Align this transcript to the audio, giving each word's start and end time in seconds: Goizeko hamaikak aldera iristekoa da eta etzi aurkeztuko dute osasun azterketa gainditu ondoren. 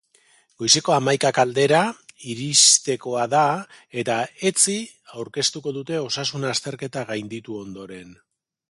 Goizeko 0.61 0.93
hamaikak 0.93 1.39
aldera 1.43 1.81
iristekoa 2.35 3.27
da 3.35 3.43
eta 4.05 4.17
etzi 4.53 4.79
aurkeztuko 5.21 5.77
dute 5.79 6.03
osasun 6.09 6.51
azterketa 6.55 7.07
gainditu 7.13 7.63
ondoren. 7.65 8.21